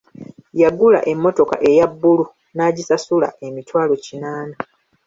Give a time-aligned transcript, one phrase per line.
[0.61, 2.23] Yagula emmotoka eya bbulu
[2.55, 4.55] n'agisasula emitwalo kinaana.